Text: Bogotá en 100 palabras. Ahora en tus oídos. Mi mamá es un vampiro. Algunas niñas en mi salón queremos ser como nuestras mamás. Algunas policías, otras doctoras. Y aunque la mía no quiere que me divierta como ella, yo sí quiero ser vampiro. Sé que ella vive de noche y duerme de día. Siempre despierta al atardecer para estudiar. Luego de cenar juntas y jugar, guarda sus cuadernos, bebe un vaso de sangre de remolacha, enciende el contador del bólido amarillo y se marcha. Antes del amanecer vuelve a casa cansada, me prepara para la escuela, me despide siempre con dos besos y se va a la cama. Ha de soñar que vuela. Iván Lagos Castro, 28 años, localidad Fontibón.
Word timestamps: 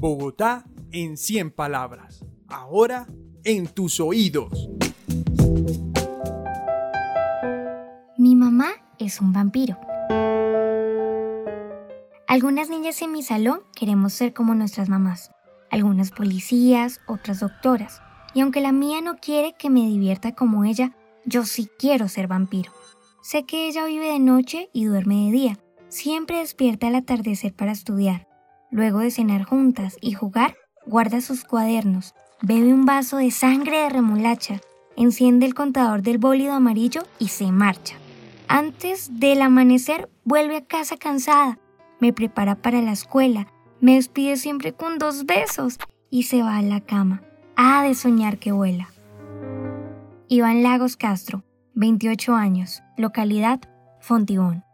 Bogotá 0.00 0.64
en 0.92 1.18
100 1.18 1.50
palabras. 1.50 2.24
Ahora 2.48 3.06
en 3.44 3.66
tus 3.66 4.00
oídos. 4.00 4.70
Mi 8.16 8.34
mamá 8.34 8.70
es 8.98 9.20
un 9.20 9.34
vampiro. 9.34 9.78
Algunas 12.26 12.70
niñas 12.70 13.02
en 13.02 13.12
mi 13.12 13.22
salón 13.22 13.60
queremos 13.74 14.14
ser 14.14 14.32
como 14.32 14.54
nuestras 14.54 14.88
mamás. 14.88 15.32
Algunas 15.70 16.12
policías, 16.12 17.02
otras 17.06 17.40
doctoras. 17.40 18.00
Y 18.32 18.40
aunque 18.40 18.62
la 18.62 18.72
mía 18.72 19.02
no 19.02 19.18
quiere 19.18 19.52
que 19.52 19.68
me 19.68 19.80
divierta 19.80 20.34
como 20.34 20.64
ella, 20.64 20.96
yo 21.26 21.44
sí 21.44 21.68
quiero 21.78 22.08
ser 22.08 22.26
vampiro. 22.26 22.72
Sé 23.20 23.44
que 23.44 23.68
ella 23.68 23.84
vive 23.84 24.10
de 24.10 24.18
noche 24.18 24.70
y 24.72 24.86
duerme 24.86 25.26
de 25.26 25.30
día. 25.30 25.58
Siempre 25.88 26.38
despierta 26.38 26.86
al 26.86 26.94
atardecer 26.94 27.52
para 27.52 27.72
estudiar. 27.72 28.29
Luego 28.70 29.00
de 29.00 29.10
cenar 29.10 29.44
juntas 29.44 29.96
y 30.00 30.12
jugar, 30.12 30.56
guarda 30.86 31.20
sus 31.20 31.44
cuadernos, 31.44 32.14
bebe 32.40 32.72
un 32.72 32.84
vaso 32.84 33.16
de 33.16 33.30
sangre 33.30 33.78
de 33.78 33.90
remolacha, 33.90 34.60
enciende 34.96 35.46
el 35.46 35.54
contador 35.54 36.02
del 36.02 36.18
bólido 36.18 36.52
amarillo 36.52 37.02
y 37.18 37.28
se 37.28 37.50
marcha. 37.50 37.96
Antes 38.46 39.20
del 39.20 39.42
amanecer 39.42 40.08
vuelve 40.24 40.56
a 40.56 40.64
casa 40.64 40.96
cansada, 40.96 41.58
me 42.00 42.12
prepara 42.12 42.56
para 42.56 42.80
la 42.80 42.92
escuela, 42.92 43.46
me 43.80 43.94
despide 43.94 44.36
siempre 44.36 44.72
con 44.72 44.98
dos 44.98 45.26
besos 45.26 45.78
y 46.10 46.24
se 46.24 46.42
va 46.42 46.56
a 46.56 46.62
la 46.62 46.80
cama. 46.80 47.22
Ha 47.56 47.82
de 47.82 47.94
soñar 47.94 48.38
que 48.38 48.52
vuela. 48.52 48.88
Iván 50.28 50.62
Lagos 50.62 50.96
Castro, 50.96 51.44
28 51.74 52.34
años, 52.34 52.82
localidad 52.96 53.60
Fontibón. 54.00 54.64